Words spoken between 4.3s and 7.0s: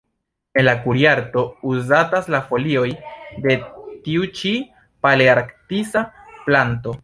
ĉi palearktisa planto.